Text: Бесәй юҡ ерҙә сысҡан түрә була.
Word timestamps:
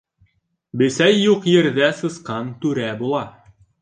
Бесәй 0.81 1.19
юҡ 1.25 1.45
ерҙә 1.51 1.91
сысҡан 1.99 2.51
түрә 2.65 2.89
була. 3.03 3.23